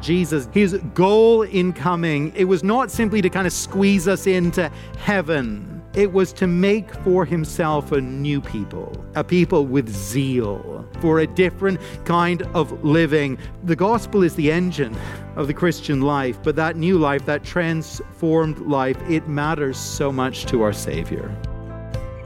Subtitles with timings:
[0.00, 4.70] Jesus, his goal in coming, it was not simply to kind of squeeze us into
[4.98, 5.82] heaven.
[5.92, 11.26] It was to make for himself a new people, a people with zeal for a
[11.26, 13.38] different kind of living.
[13.64, 14.96] The gospel is the engine
[15.34, 20.46] of the Christian life, but that new life, that transformed life, it matters so much
[20.46, 21.36] to our Savior.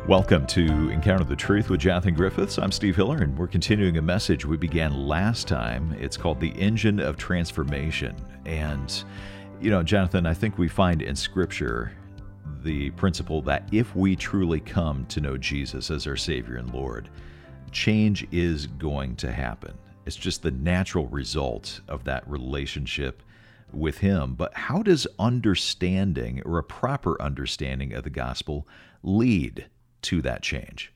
[0.07, 2.59] Welcome to Encounter the Truth with Jonathan Griffiths.
[2.59, 5.96] I'm Steve Hiller, and we're continuing a message we began last time.
[5.98, 8.14] It's called The Engine of Transformation.
[8.45, 9.02] And,
[9.62, 11.92] you know, Jonathan, I think we find in Scripture
[12.62, 17.09] the principle that if we truly come to know Jesus as our Savior and Lord,
[17.73, 19.73] change is going to happen.
[20.05, 23.23] It's just the natural result of that relationship
[23.73, 24.34] with Him.
[24.34, 28.69] But how does understanding or a proper understanding of the gospel
[29.02, 29.64] lead
[30.04, 30.92] to that change?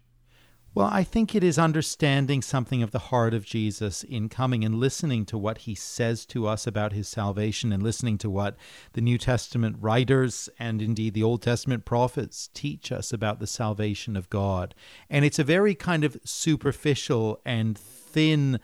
[0.75, 4.77] Well, I think it is understanding something of the heart of Jesus in coming and
[4.77, 8.57] listening to what he says to us about his salvation and listening to what
[8.93, 14.17] the New Testament writers and indeed the Old Testament prophets teach us about the salvation
[14.17, 14.75] of God.
[15.11, 18.61] And it's a very kind of superficial and thin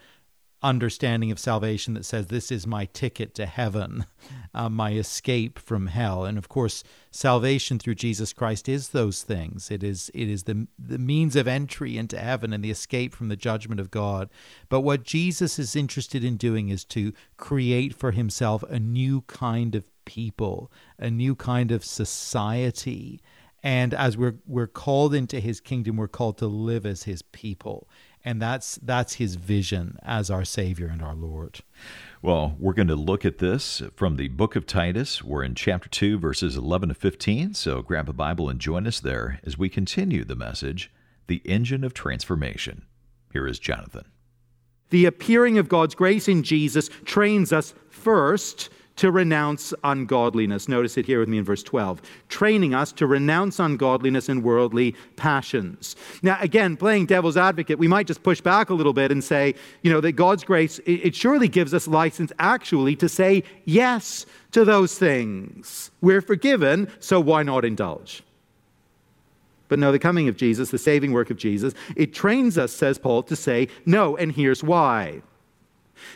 [0.65, 4.07] understanding of salvation that says this is my ticket to heaven,
[4.55, 6.25] uh, my escape from hell.
[6.25, 9.71] And of course, salvation through Jesus Christ is those things.
[9.71, 13.29] It is it is the the means of entry into heaven and the escape from
[13.29, 14.31] the judgment of God.
[14.69, 19.75] But what Jesus is interested in doing is to create for himself a new kind
[19.75, 23.21] of people, a new kind of society.
[23.63, 27.87] And as we're we're called into his kingdom, we're called to live as his people
[28.25, 31.61] and that's that's his vision as our savior and our lord.
[32.23, 35.23] Well we're going to look at this from the book of titus.
[35.23, 39.01] We're in chapter 2 verses 11 to 15 so grab a bible and join us
[39.01, 40.91] there as we continue the message
[41.27, 42.85] the engine of transformation.
[43.33, 44.07] Here is jonathan.
[44.91, 50.69] The appearing of god's grace in jesus trains us first to renounce ungodliness.
[50.69, 52.01] Notice it here with me in verse 12.
[52.29, 55.97] Training us to renounce ungodliness and worldly passions.
[56.23, 59.55] Now, again, playing devil's advocate, we might just push back a little bit and say,
[59.83, 64.65] you know, that God's grace, it surely gives us license actually to say yes to
[64.65, 65.91] those things.
[66.01, 68.23] We're forgiven, so why not indulge?
[69.69, 72.99] But no, the coming of Jesus, the saving work of Jesus, it trains us, says
[72.99, 75.23] Paul, to say no, and here's why.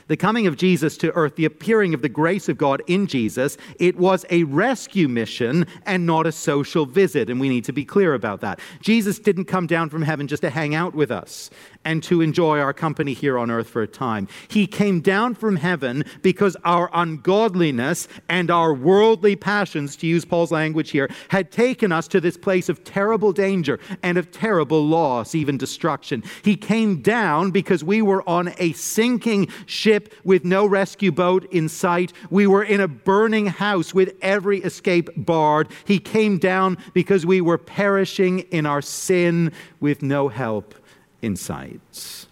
[0.09, 3.57] The coming of Jesus to earth, the appearing of the grace of God in Jesus,
[3.79, 7.31] it was a rescue mission and not a social visit.
[7.31, 8.61] And we need to be clear about that.
[8.81, 11.51] Jesus didn't come down from heaven just to hang out with us
[11.85, 14.29] and to enjoy our company here on earth for a time.
[14.49, 20.53] He came down from heaven because our ungodliness and our worldly passions, to use Paul's
[20.53, 25.35] language here, had taken us to this place of terrible danger and of terrible loss,
[25.35, 26.23] even destruction.
[26.43, 31.69] He came down because we were on a sinking ship with no rescue boat in
[31.69, 32.13] sight.
[32.31, 35.69] We were in a burning house with every escape barred.
[35.85, 40.75] He came down because we were perishing in our sin with no help
[41.23, 42.27] in sight.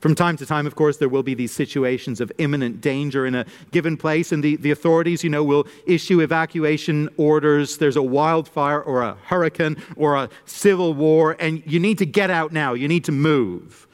[0.00, 3.34] From time to time, of course, there will be these situations of imminent danger in
[3.34, 7.76] a given place, and the, the authorities, you know, will issue evacuation orders.
[7.76, 12.30] There's a wildfire or a hurricane or a civil war, and you need to get
[12.30, 12.72] out now.
[12.72, 13.86] You need to move.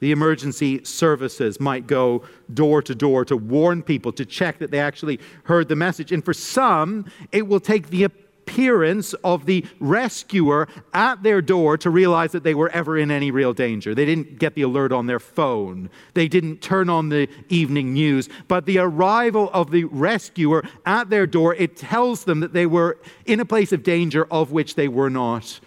[0.00, 2.22] The emergency services might go
[2.52, 6.10] door to door to warn people, to check that they actually heard the message.
[6.10, 11.90] And for some, it will take the appearance of the rescuer at their door to
[11.90, 13.94] realize that they were ever in any real danger.
[13.94, 18.28] They didn't get the alert on their phone, they didn't turn on the evening news.
[18.48, 22.98] But the arrival of the rescuer at their door, it tells them that they were
[23.26, 25.60] in a place of danger of which they were not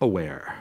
[0.00, 0.54] aware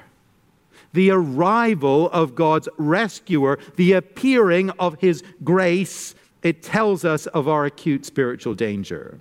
[0.93, 7.65] the arrival of God's rescuer, the appearing of his grace, it tells us of our
[7.65, 9.19] acute spiritual danger.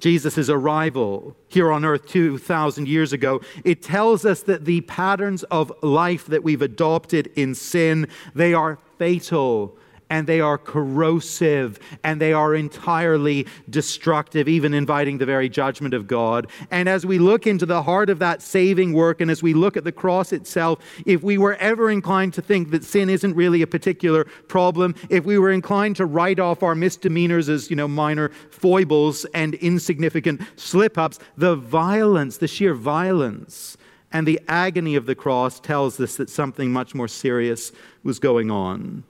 [0.00, 5.72] Jesus' arrival here on earth 2,000 years ago, it tells us that the patterns of
[5.82, 9.76] life that we've adopted in sin, they are fatal
[10.10, 16.06] and they are corrosive and they are entirely destructive, even inviting the very judgment of
[16.06, 16.48] God.
[16.70, 19.76] And as we look into the heart of that saving work and as we look
[19.76, 23.62] at the cross itself, if we were ever inclined to think that sin isn't really
[23.62, 27.88] a particular problem, if we were inclined to write off our misdemeanors as, you know,
[27.88, 33.76] minor foibles and insignificant slip ups, the violence, the sheer violence,
[34.12, 37.72] and the agony of the cross tells us that something much more serious
[38.02, 39.04] was going on.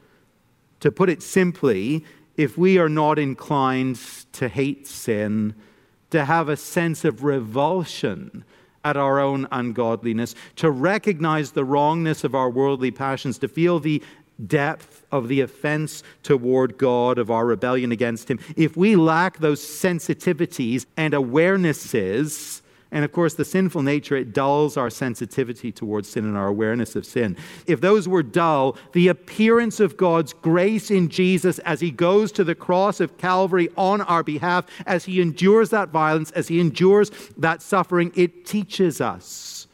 [0.81, 2.05] To put it simply,
[2.37, 4.01] if we are not inclined
[4.33, 5.55] to hate sin,
[6.11, 8.45] to have a sense of revulsion
[8.85, 14.03] at our own ungodliness, to recognize the wrongness of our worldly passions, to feel the
[14.47, 19.61] depth of the offense toward God, of our rebellion against Him, if we lack those
[19.61, 26.25] sensitivities and awarenesses, and of course, the sinful nature, it dulls our sensitivity towards sin
[26.25, 27.37] and our awareness of sin.
[27.67, 32.45] If those were dull, the appearance of God's grace in Jesus as he goes to
[32.45, 37.11] the cross of Calvary on our behalf, as he endures that violence, as he endures
[37.37, 39.67] that suffering, it teaches us.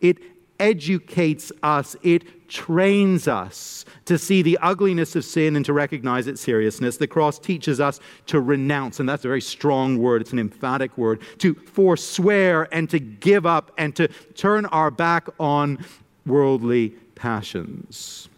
[0.00, 0.18] It
[0.60, 1.96] educates us.
[2.02, 6.96] It trains us to see the ugliness of sin and to recognize its seriousness.
[6.96, 10.96] The cross teaches us to renounce, and that's a very strong word, it's an emphatic
[10.98, 15.84] word, to forswear and to give up and to turn our back on
[16.26, 18.28] worldly passions.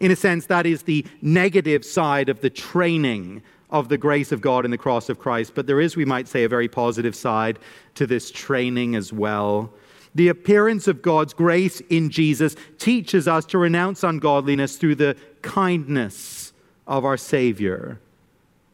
[0.00, 4.40] In a sense, that is the negative side of the training of the grace of
[4.40, 5.52] God in the cross of Christ.
[5.54, 7.58] But there is, we might say, a very positive side
[7.94, 9.72] to this training as well.
[10.14, 16.52] The appearance of God's grace in Jesus teaches us to renounce ungodliness through the kindness
[16.86, 17.98] of our Savior.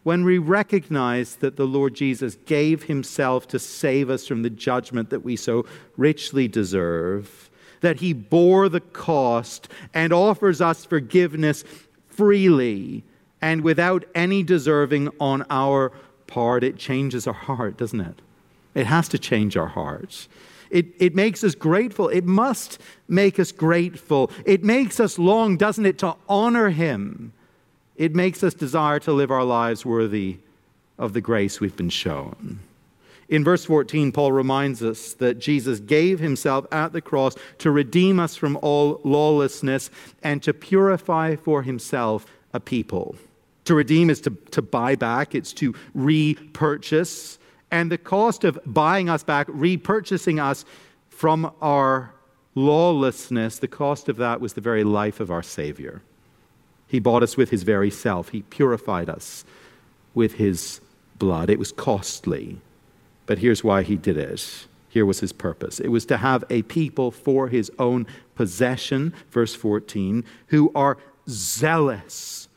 [0.02, 5.10] When we recognize that the Lord Jesus gave himself to save us from the judgment
[5.10, 5.66] that we so
[5.96, 7.50] richly deserve,
[7.80, 11.64] that he bore the cost and offers us forgiveness
[12.08, 13.04] freely
[13.42, 15.92] and without any deserving on our
[16.26, 18.22] part, it changes our heart, doesn't it?
[18.74, 20.28] It has to change our hearts.
[20.70, 22.08] It, it makes us grateful.
[22.08, 22.78] It must
[23.08, 24.30] make us grateful.
[24.44, 27.32] It makes us long, doesn't it, to honor Him.
[27.96, 30.38] It makes us desire to live our lives worthy
[30.98, 32.60] of the grace we've been shown.
[33.28, 38.18] In verse 14, Paul reminds us that Jesus gave himself at the cross to redeem
[38.18, 39.88] us from all lawlessness
[40.22, 43.14] and to purify for himself a people.
[43.66, 47.38] To redeem is to, to buy back, it's to repurchase.
[47.70, 50.64] And the cost of buying us back, repurchasing us
[51.08, 52.12] from our
[52.54, 56.02] lawlessness, the cost of that was the very life of our Savior.
[56.86, 59.44] He bought us with his very self, he purified us
[60.14, 60.80] with his
[61.18, 61.48] blood.
[61.48, 62.60] It was costly,
[63.26, 64.66] but here's why he did it.
[64.88, 65.78] Here was his purpose.
[65.78, 72.48] It was to have a people for his own possession, verse 14, who are zealous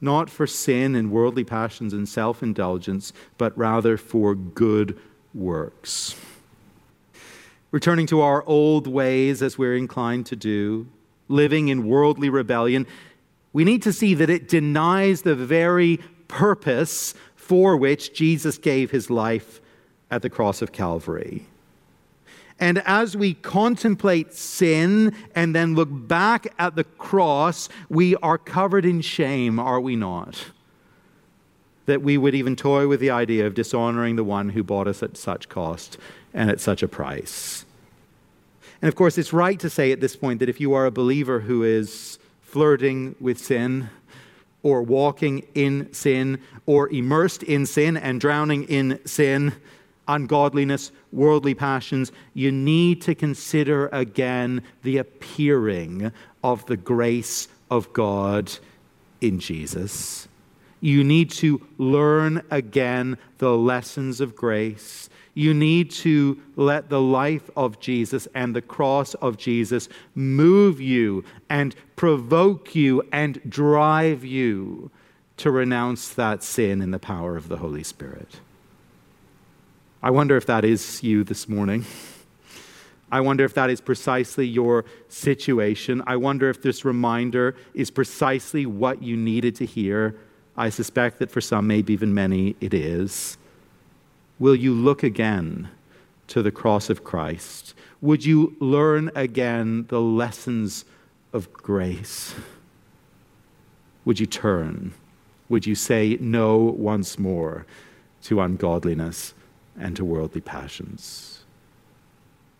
[0.00, 4.98] not for sin and worldly passions and self indulgence, but rather for good
[5.34, 6.16] works.
[7.70, 10.86] Returning to our old ways as we're inclined to do,
[11.28, 12.86] living in worldly rebellion,
[13.52, 19.10] we need to see that it denies the very purpose for which Jesus gave his
[19.10, 19.60] life
[20.10, 21.46] at the cross of Calvary.
[22.58, 28.86] And as we contemplate sin and then look back at the cross, we are covered
[28.86, 30.46] in shame, are we not?
[31.84, 35.02] That we would even toy with the idea of dishonoring the one who bought us
[35.02, 35.98] at such cost
[36.32, 37.66] and at such a price.
[38.80, 40.90] And of course, it's right to say at this point that if you are a
[40.90, 43.90] believer who is flirting with sin,
[44.62, 49.52] or walking in sin, or immersed in sin and drowning in sin,
[50.08, 56.12] ungodliness, worldly passions, you need to consider again the appearing
[56.42, 58.52] of the grace of God
[59.20, 60.28] in Jesus.
[60.80, 65.08] You need to learn again the lessons of grace.
[65.34, 71.24] You need to let the life of Jesus and the cross of Jesus move you
[71.50, 74.90] and provoke you and drive you
[75.38, 78.40] to renounce that sin in the power of the Holy Spirit.
[80.02, 81.84] I wonder if that is you this morning.
[83.10, 86.02] I wonder if that is precisely your situation.
[86.06, 90.16] I wonder if this reminder is precisely what you needed to hear.
[90.56, 93.38] I suspect that for some, maybe even many, it is.
[94.38, 95.70] Will you look again
[96.28, 97.74] to the cross of Christ?
[98.00, 100.84] Would you learn again the lessons
[101.32, 102.34] of grace?
[104.04, 104.94] Would you turn?
[105.48, 107.66] Would you say no once more
[108.24, 109.32] to ungodliness?
[109.78, 111.44] And to worldly passions.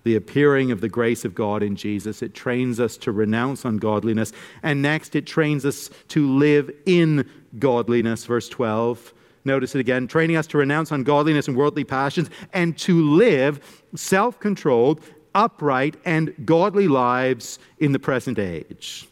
[0.04, 4.32] The appearing of the grace of God in Jesus, it trains us to renounce ungodliness.
[4.62, 8.25] And next, it trains us to live in godliness.
[8.25, 9.12] Verse 12.
[9.44, 14.38] Notice it again training us to renounce ungodliness and worldly passions and to live self
[14.40, 15.00] controlled,
[15.35, 19.08] upright, and godly lives in the present age.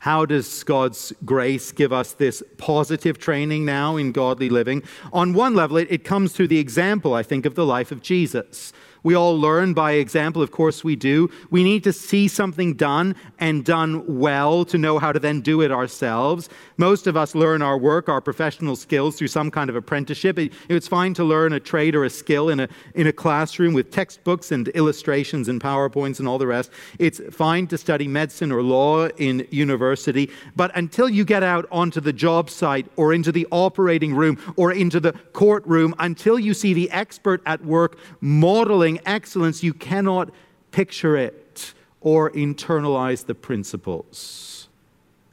[0.00, 4.82] How does God's grace give us this positive training now in godly living?
[5.12, 8.00] On one level, it, it comes through the example, I think, of the life of
[8.00, 8.72] Jesus.
[9.02, 11.30] We all learn by example, of course we do.
[11.50, 15.62] We need to see something done and done well to know how to then do
[15.62, 16.48] it ourselves.
[16.76, 20.38] Most of us learn our work, our professional skills through some kind of apprenticeship.
[20.68, 23.90] It's fine to learn a trade or a skill in a, in a classroom with
[23.90, 26.70] textbooks and illustrations and PowerPoints and all the rest.
[26.98, 30.30] It's fine to study medicine or law in university.
[30.56, 34.72] But until you get out onto the job site or into the operating room or
[34.72, 40.30] into the courtroom, until you see the expert at work modeling excellence, you cannot
[40.72, 44.68] picture it or internalize the principles.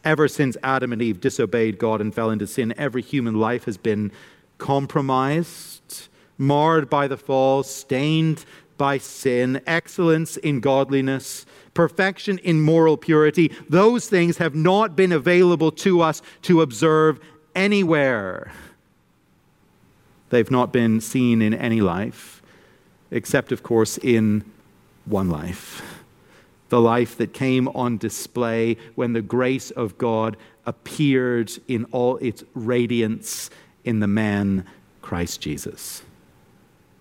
[0.03, 3.77] Ever since Adam and Eve disobeyed God and fell into sin, every human life has
[3.77, 4.11] been
[4.57, 8.45] compromised, marred by the fall, stained
[8.77, 13.51] by sin, excellence in godliness, perfection in moral purity.
[13.69, 17.19] Those things have not been available to us to observe
[17.55, 18.51] anywhere.
[20.29, 22.36] They've not been seen in any life
[23.11, 24.43] except, of course, in
[25.05, 25.81] one life
[26.69, 32.43] the life that came on display when the grace of God appeared in all its
[32.53, 33.49] radiance
[33.83, 34.65] in the man
[35.01, 36.01] Christ Jesus.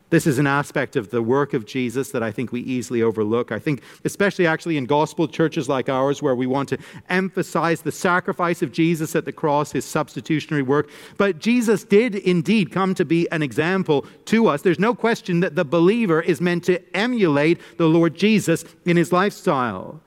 [0.09, 3.51] This is an aspect of the work of Jesus that I think we easily overlook.
[3.51, 7.91] I think, especially actually in gospel churches like ours, where we want to emphasize the
[7.91, 10.89] sacrifice of Jesus at the cross, his substitutionary work.
[11.17, 14.63] But Jesus did indeed come to be an example to us.
[14.63, 19.11] There's no question that the believer is meant to emulate the Lord Jesus in his
[19.13, 20.01] lifestyle.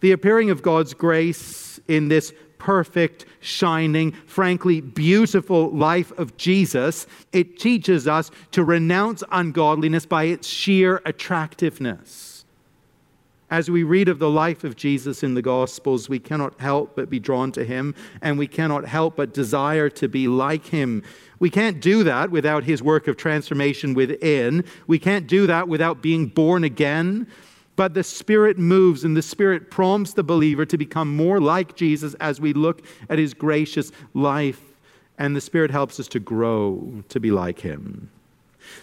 [0.00, 7.58] The appearing of God's grace in this perfect, shining, frankly beautiful life of Jesus, it
[7.58, 12.44] teaches us to renounce ungodliness by its sheer attractiveness.
[13.50, 17.10] As we read of the life of Jesus in the Gospels, we cannot help but
[17.10, 21.02] be drawn to him, and we cannot help but desire to be like him.
[21.40, 24.64] We can't do that without his work of transformation within.
[24.86, 27.26] We can't do that without being born again.
[27.80, 32.12] But the Spirit moves and the Spirit prompts the believer to become more like Jesus
[32.20, 34.60] as we look at his gracious life.
[35.16, 38.10] And the Spirit helps us to grow to be like him.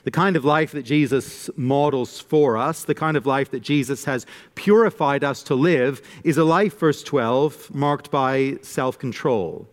[0.04, 4.06] The kind of life that Jesus models for us, the kind of life that Jesus
[4.06, 4.26] has
[4.56, 9.68] purified us to live, is a life, verse 12, marked by self control.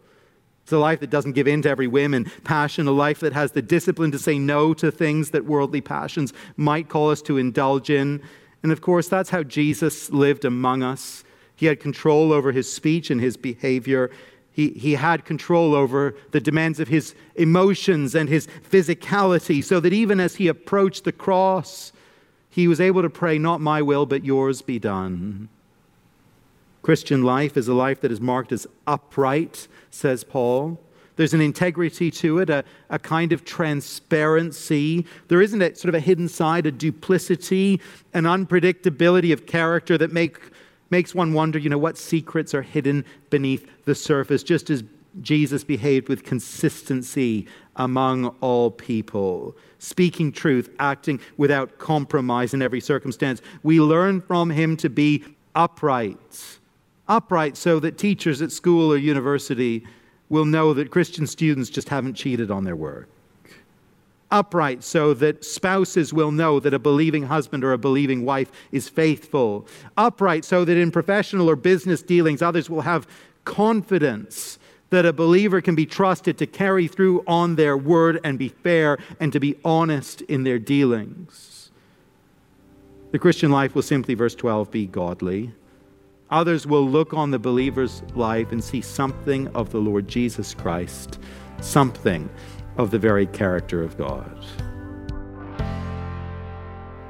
[0.64, 3.32] It's a life that doesn't give in to every whim and passion, a life that
[3.32, 7.38] has the discipline to say no to things that worldly passions might call us to
[7.38, 8.22] indulge in.
[8.64, 11.22] And of course, that's how Jesus lived among us.
[11.54, 14.10] He had control over his speech and his behavior.
[14.52, 19.92] He, he had control over the demands of his emotions and his physicality, so that
[19.92, 21.92] even as he approached the cross,
[22.48, 25.50] he was able to pray, Not my will, but yours be done.
[26.80, 30.80] Christian life is a life that is marked as upright, says Paul.
[31.16, 35.06] There's an integrity to it, a, a kind of transparency.
[35.28, 37.80] There isn't a sort of a hidden side, a duplicity,
[38.12, 40.38] an unpredictability of character that make,
[40.90, 44.82] makes one wonder, you know, what secrets are hidden beneath the surface, just as
[45.20, 53.40] Jesus behaved with consistency among all people, speaking truth, acting without compromise in every circumstance.
[53.62, 56.58] We learn from him to be upright.
[57.06, 59.86] Upright so that teachers at school or university
[60.34, 63.08] will know that Christian students just haven't cheated on their work.
[64.32, 68.88] Upright, so that spouses will know that a believing husband or a believing wife is
[68.88, 69.64] faithful.
[69.96, 73.06] Upright, so that in professional or business dealings, others will have
[73.44, 74.58] confidence
[74.90, 78.98] that a believer can be trusted to carry through on their word and be fair
[79.20, 81.70] and to be honest in their dealings.
[83.12, 85.52] The Christian life will simply, verse 12, be godly.
[86.30, 91.18] Others will look on the believer's life and see something of the Lord Jesus Christ,
[91.60, 92.30] something
[92.78, 94.44] of the very character of God.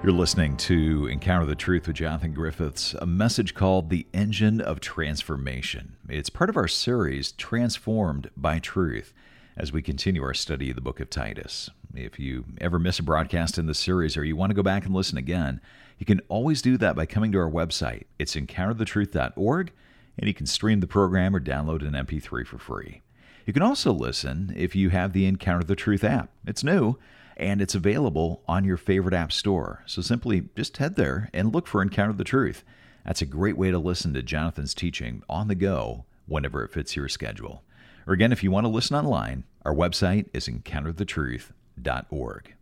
[0.02, 4.80] You're listening to Encounter the Truth with Jonathan Griffiths, a message called The Engine of
[4.80, 5.97] Transformation.
[6.09, 9.14] It's part of our series, Transformed by Truth,
[9.56, 11.71] as we continue our study of the book of Titus.
[11.94, 14.85] If you ever miss a broadcast in the series or you want to go back
[14.85, 15.61] and listen again,
[16.05, 18.05] you can always do that by coming to our website.
[18.19, 19.73] It's encounterthetruth.org,
[20.19, 23.01] and you can stream the program or download an MP3 for free.
[23.47, 26.29] You can also listen if you have the Encounter the Truth app.
[26.47, 26.99] It's new
[27.39, 29.83] and it's available on your favorite app store.
[29.87, 32.65] So simply just head there and look for Encounter the Truth.
[33.07, 36.97] That's a great way to listen to Jonathan's teaching on the go whenever it fits
[36.97, 37.63] your schedule.
[38.07, 42.55] Or again, if you want to listen online, our website is encounterthetruth.org.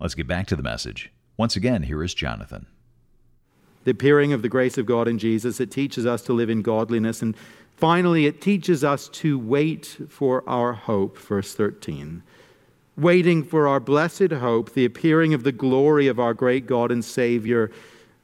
[0.00, 1.12] Let's get back to the message.
[1.36, 2.66] Once again, here is Jonathan.
[3.84, 6.62] The appearing of the grace of God in Jesus, it teaches us to live in
[6.62, 7.22] godliness.
[7.22, 7.36] And
[7.76, 12.22] finally, it teaches us to wait for our hope, verse 13.
[12.96, 17.04] waiting for our blessed hope, the appearing of the glory of our great God and
[17.04, 17.70] Savior,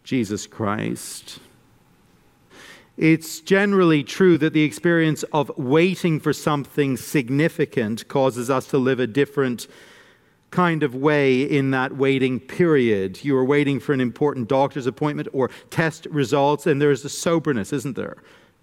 [0.04, 1.40] Jesus Christ.
[2.96, 9.00] It's generally true that the experience of waiting for something significant causes us to live
[9.00, 9.66] a different
[10.50, 13.24] kind of way in that waiting period.
[13.24, 17.72] You are waiting for an important doctor's appointment or test results, and there's a soberness,
[17.72, 18.16] isn't there?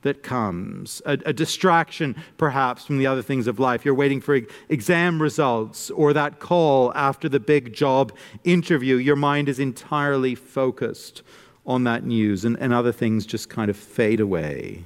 [0.03, 3.84] That comes, a, a distraction perhaps from the other things of life.
[3.84, 4.39] You're waiting for
[4.70, 8.13] exam results or that call after the big job
[8.44, 8.98] interview.
[8.98, 11.24] Your mind is entirely focused
[11.65, 14.84] on that news, and, and other things just kind of fade away.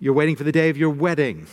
[0.00, 1.46] You're waiting for the day of your wedding,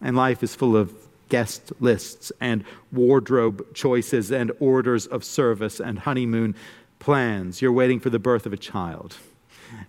[0.00, 0.92] and life is full of
[1.32, 2.62] guest lists and
[2.92, 6.54] wardrobe choices and orders of service and honeymoon
[6.98, 7.62] plans.
[7.62, 9.16] You're waiting for the birth of a child.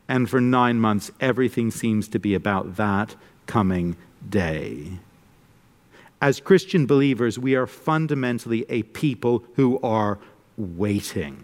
[0.08, 3.98] And for nine months, everything seems to be about that coming
[4.30, 5.00] day.
[6.22, 10.20] As Christian believers, we are fundamentally a people who are
[10.56, 11.44] waiting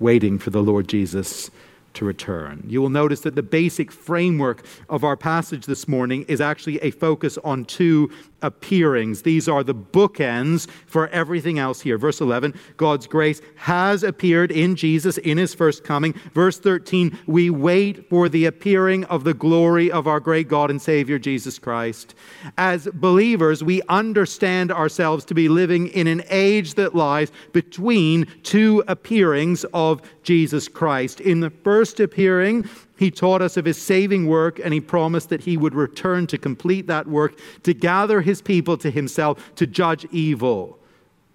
[0.00, 1.48] waiting for the Lord Jesus
[1.94, 2.64] to return.
[2.66, 6.90] You will notice that the basic framework of our passage this morning is actually a
[6.90, 8.10] focus on two
[8.42, 9.22] appearings.
[9.22, 11.96] These are the bookends for everything else here.
[11.96, 16.12] Verse 11, God's grace has appeared in Jesus in his first coming.
[16.34, 20.82] Verse 13, we wait for the appearing of the glory of our great God and
[20.82, 22.14] Savior Jesus Christ.
[22.58, 28.82] As believers, we understand ourselves to be living in an age that lies between two
[28.88, 31.20] appearings of Jesus Christ.
[31.20, 35.42] In the first appearing, he taught us of his saving work, and he promised that
[35.42, 40.06] he would return to complete that work, to gather his people to himself, to judge
[40.10, 40.78] evil.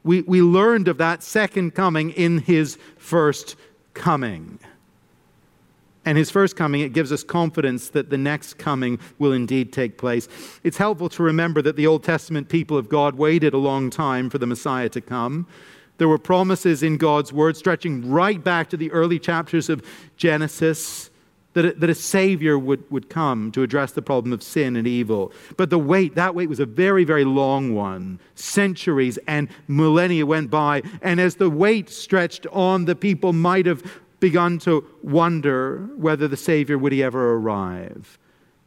[0.03, 3.55] We, we learned of that second coming in his first
[3.93, 4.59] coming.
[6.05, 9.97] And his first coming, it gives us confidence that the next coming will indeed take
[9.97, 10.29] place.
[10.63, 14.29] It's helpful to remember that the Old Testament people of God waited a long time
[14.29, 15.47] for the Messiah to come.
[15.97, 19.83] There were promises in God's word stretching right back to the early chapters of
[20.15, 21.09] Genesis
[21.53, 24.87] that a, that a Savior would, would come to address the problem of sin and
[24.87, 25.31] evil.
[25.57, 28.19] But the wait, that wait was a very, very long one.
[28.35, 30.83] Centuries and millennia went by.
[31.01, 33.83] And as the wait stretched on, the people might have
[34.19, 38.19] begun to wonder whether the Savior would he ever arrive.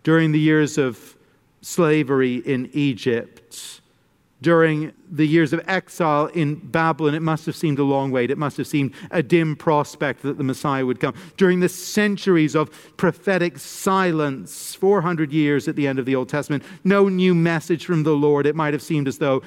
[0.02, 1.16] During the years of
[1.62, 3.79] slavery in Egypt,
[4.42, 8.30] during the years of exile in Babylon, it must have seemed a long wait.
[8.30, 11.14] It must have seemed a dim prospect that the Messiah would come.
[11.36, 16.62] During the centuries of prophetic silence, 400 years at the end of the Old Testament,
[16.84, 18.46] no new message from the Lord.
[18.46, 19.42] It might have seemed as though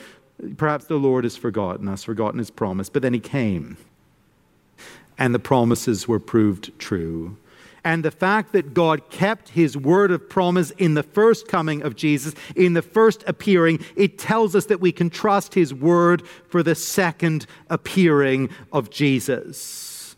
[0.58, 2.90] perhaps the Lord has forgotten us, forgotten his promise.
[2.90, 3.78] But then he came,
[5.18, 7.38] and the promises were proved true
[7.84, 11.96] and the fact that God kept his word of promise in the first coming of
[11.96, 16.64] Jesus, in the first appearing, it tells us that we can trust his word for
[16.64, 20.16] the second appearing of Jesus.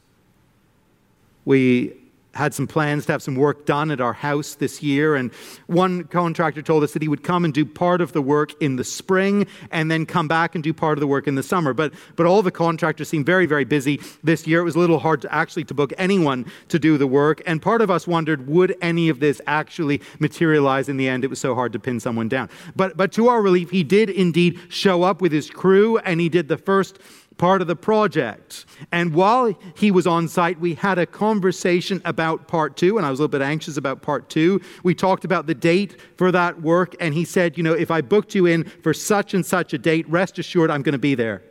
[1.44, 1.94] We
[2.36, 5.16] had some plans to have some work done at our house this year.
[5.16, 5.34] And
[5.68, 8.76] one contractor told us that he would come and do part of the work in
[8.76, 11.74] the spring and then come back and do part of the work in the summer.
[11.74, 14.60] But, but all the contractors seemed very, very busy this year.
[14.60, 17.42] It was a little hard to actually to book anyone to do the work.
[17.46, 21.24] And part of us wondered, would any of this actually materialize in the end?
[21.24, 22.50] It was so hard to pin someone down.
[22.76, 26.28] But, but to our relief, he did indeed show up with his crew and he
[26.28, 27.00] did the first
[27.38, 28.66] part of the project.
[28.92, 33.10] And while he was on site, we had a conversation about part two, and I
[33.10, 34.62] was a little bit anxious about part two.
[34.84, 38.02] We talked about the date for that work, and he said, You know, if I
[38.02, 41.16] booked you in for such and such a date, rest assured I'm going to be
[41.16, 41.42] there.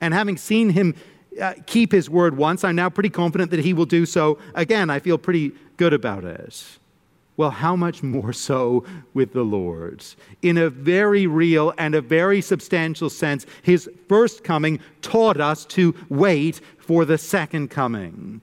[0.00, 0.94] And having seen him
[1.40, 4.90] uh, keep his word once, I'm now pretty confident that he will do so again.
[4.90, 6.78] I feel pretty good about it.
[7.42, 10.04] Well, how much more so with the Lord?
[10.42, 15.92] In a very real and a very substantial sense, his first coming taught us to
[16.08, 18.42] wait for the second coming.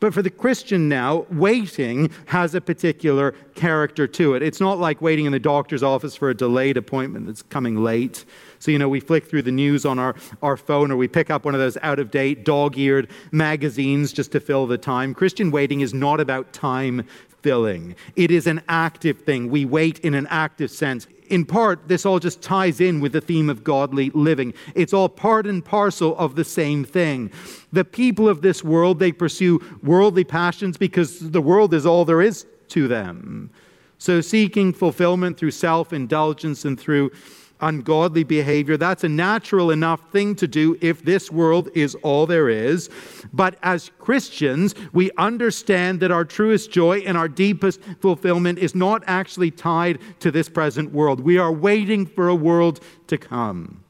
[0.00, 4.42] But for the Christian now, waiting has a particular character to it.
[4.42, 8.24] It's not like waiting in the doctor's office for a delayed appointment that's coming late.
[8.58, 11.30] So, you know, we flick through the news on our, our phone or we pick
[11.30, 15.14] up one of those out of date, dog eared magazines just to fill the time.
[15.14, 17.06] Christian waiting is not about time
[17.42, 17.94] filling.
[18.16, 19.50] It is an active thing.
[19.50, 21.06] We wait in an active sense.
[21.28, 24.52] In part, this all just ties in with the theme of godly living.
[24.74, 27.30] It's all part and parcel of the same thing.
[27.72, 32.20] The people of this world, they pursue worldly passions because the world is all there
[32.20, 33.50] is to them.
[33.98, 37.12] So, seeking fulfillment through self indulgence and through
[37.60, 38.76] ungodly behavior.
[38.76, 42.90] That's a natural enough thing to do if this world is all there is.
[43.32, 49.02] But as Christians, we understand that our truest joy and our deepest fulfillment is not
[49.06, 51.20] actually tied to this present world.
[51.20, 53.84] We are waiting for a world to come.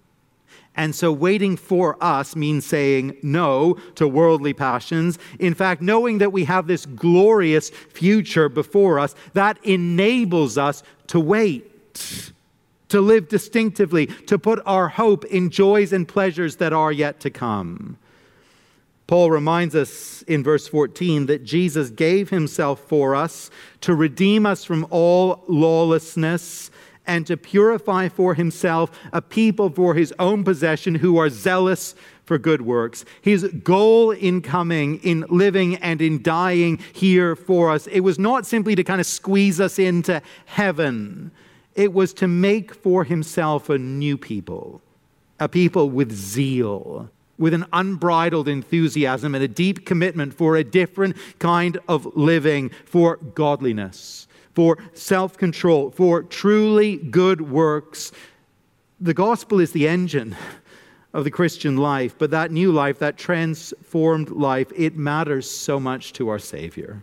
[0.76, 5.18] And so, waiting for us means saying no to worldly passions.
[5.38, 11.18] In fact, knowing that we have this glorious future before us, that enables us to
[11.18, 12.32] wait,
[12.90, 17.30] to live distinctively, to put our hope in joys and pleasures that are yet to
[17.30, 17.98] come.
[19.06, 23.50] Paul reminds us in verse 14 that Jesus gave himself for us
[23.80, 26.70] to redeem us from all lawlessness
[27.08, 32.38] and to purify for himself a people for his own possession who are zealous for
[32.38, 33.04] good works.
[33.20, 38.46] His goal in coming, in living, and in dying here for us, it was not
[38.46, 41.32] simply to kind of squeeze us into heaven,
[41.74, 44.80] it was to make for himself a new people,
[45.38, 47.10] a people with zeal.
[47.38, 53.16] With an unbridled enthusiasm and a deep commitment for a different kind of living, for
[53.16, 58.12] godliness for self control, for truly good works.
[59.00, 60.36] The gospel is the engine
[61.14, 66.12] of the Christian life, but that new life, that transformed life, it matters so much
[66.14, 67.02] to our Savior.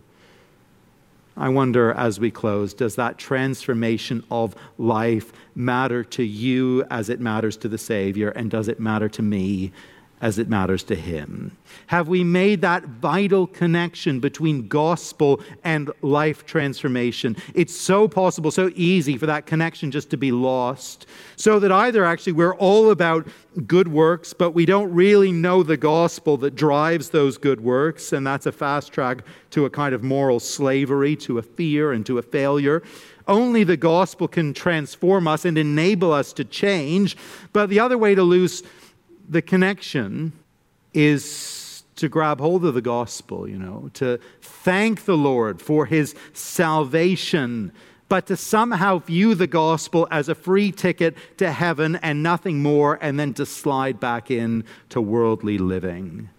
[1.38, 7.20] I wonder as we close, does that transformation of life matter to you as it
[7.20, 8.30] matters to the Savior?
[8.30, 9.72] And does it matter to me
[10.20, 11.56] as it matters to Him?
[11.88, 17.36] Have we made that vital connection between gospel and life transformation?
[17.54, 21.06] It's so possible, so easy for that connection just to be lost.
[21.36, 23.28] So that either actually we're all about
[23.66, 28.26] good works, but we don't really know the gospel that drives those good works, and
[28.26, 32.18] that's a fast track to a kind of moral slavery, to a fear, and to
[32.18, 32.82] a failure.
[33.26, 37.16] Only the gospel can transform us and enable us to change.
[37.52, 38.62] But the other way to lose
[39.28, 40.32] the connection
[40.94, 46.14] is to grab hold of the gospel, you know, to thank the Lord for his
[46.32, 47.72] salvation,
[48.08, 52.98] but to somehow view the gospel as a free ticket to heaven and nothing more,
[53.02, 56.30] and then to slide back in to worldly living.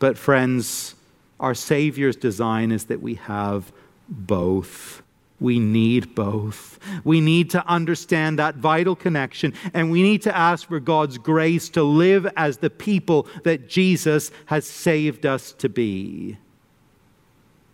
[0.00, 0.96] But, friends,
[1.38, 3.72] our Savior's design is that we have
[4.08, 5.03] both.
[5.44, 6.78] We need both.
[7.04, 11.68] We need to understand that vital connection, and we need to ask for God's grace
[11.70, 16.38] to live as the people that Jesus has saved us to be.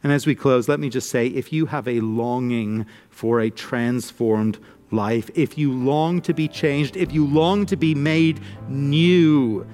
[0.03, 3.51] And as we close, let me just say if you have a longing for a
[3.51, 4.59] transformed
[4.91, 9.65] life, if you long to be changed, if you long to be made new,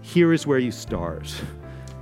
[0.00, 1.30] here is where you start.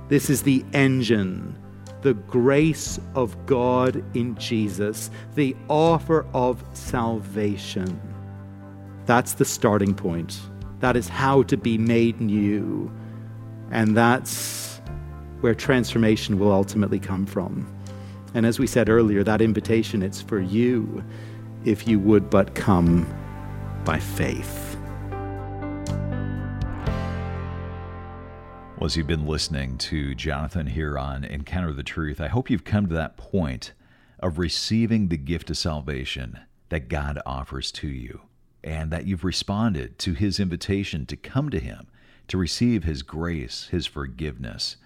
[0.07, 1.57] This is the engine
[2.01, 7.99] the grace of God in Jesus, the offer of salvation.
[9.05, 10.39] That's the starting point.
[10.79, 12.91] That is how to be made new.
[13.71, 14.81] And that's
[15.41, 17.67] where transformation will ultimately come from.
[18.33, 21.03] And as we said earlier, that invitation, it's for you
[21.65, 23.07] if you would but come
[23.85, 24.70] by faith.
[28.81, 32.63] Well, as you've been listening to Jonathan here on Encounter the Truth, I hope you've
[32.63, 33.73] come to that point
[34.19, 36.39] of receiving the gift of salvation
[36.69, 38.21] that God offers to you,
[38.63, 41.89] and that you've responded to his invitation to come to him,
[42.27, 44.77] to receive his grace, his forgiveness,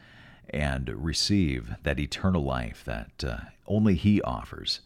[0.49, 4.81] and receive that eternal life that uh, only he offers.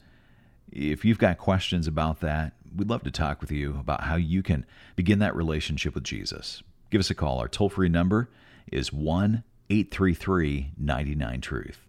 [0.71, 4.43] If you've got questions about that, we'd love to talk with you about how you
[4.43, 6.61] can begin that relationship with Jesus.
[6.91, 7.39] Give us a call.
[7.39, 8.29] Our toll free number
[8.71, 11.79] is 1 833 99 Truth.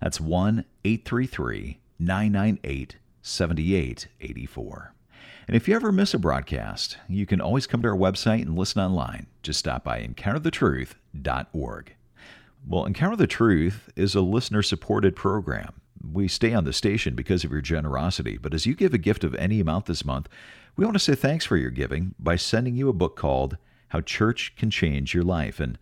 [0.00, 4.94] That's 1 833 998 7884.
[5.46, 8.56] And if you ever miss a broadcast, you can always come to our website and
[8.56, 9.26] listen online.
[9.42, 11.94] Just stop by encounterthetruth.org.
[12.66, 15.80] Well, Encounter the Truth is a listener supported program.
[16.12, 19.24] We stay on the station because of your generosity, but as you give a gift
[19.24, 20.28] of any amount this month,
[20.76, 23.56] we want to say thanks for your giving by sending you a book called
[23.88, 25.60] How Church Can Change Your Life.
[25.60, 25.78] And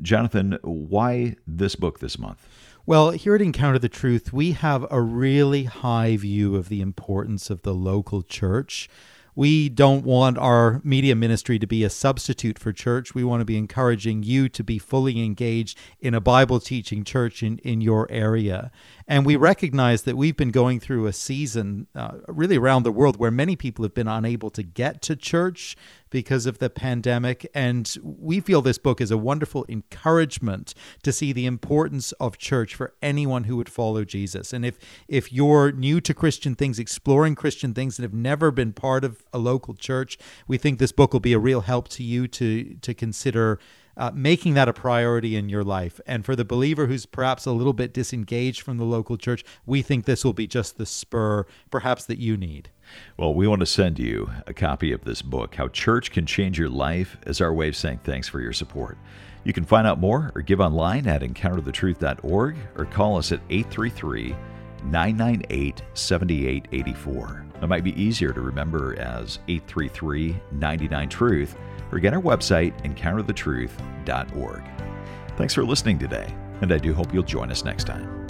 [0.00, 2.48] Jonathan, why this book this month?
[2.84, 7.48] Well, here at Encounter the Truth, we have a really high view of the importance
[7.48, 8.88] of the local church.
[9.34, 13.14] We don't want our media ministry to be a substitute for church.
[13.14, 17.42] We want to be encouraging you to be fully engaged in a Bible teaching church
[17.42, 18.70] in, in your area.
[19.12, 23.18] And we recognize that we've been going through a season, uh, really around the world,
[23.18, 25.76] where many people have been unable to get to church
[26.08, 27.46] because of the pandemic.
[27.54, 30.72] And we feel this book is a wonderful encouragement
[31.02, 34.54] to see the importance of church for anyone who would follow Jesus.
[34.54, 38.72] And if if you're new to Christian things, exploring Christian things and have never been
[38.72, 40.16] part of a local church,
[40.48, 43.58] we think this book will be a real help to you to to consider
[43.96, 46.00] uh, making that a priority in your life.
[46.06, 49.82] And for the believer who's perhaps a little bit disengaged from the local church, we
[49.82, 52.70] think this will be just the spur, perhaps, that you need.
[53.16, 56.58] Well, we want to send you a copy of this book, How Church Can Change
[56.58, 58.98] Your Life, as our way of saying thanks for your support.
[59.44, 64.36] You can find out more or give online at encounterthetruth.org or call us at 833
[64.84, 67.46] 998 7884.
[67.62, 71.56] It might be easier to remember as 833 99 Truth
[71.92, 74.62] or get our website, encounterthetruth.org.
[75.36, 78.21] Thanks for listening today, and I do hope you'll join us next time.